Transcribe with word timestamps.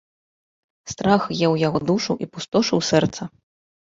Страх 0.93 1.27
еў 1.49 1.53
яго 1.67 1.81
душу 1.91 2.17
і 2.27 2.31
пустошыў 2.37 2.79
сэрца. 2.89 3.29